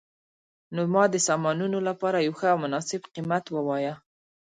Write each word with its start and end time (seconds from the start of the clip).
نو 0.75 0.81
ما 0.93 1.03
د 1.13 1.15
سامانونو 1.27 1.77
لپاره 1.89 2.17
یو 2.25 2.33
ښه 2.39 2.47
او 2.53 2.57
مناسب 2.65 3.01
قیمت 3.15 3.45
وواایه 3.49 3.93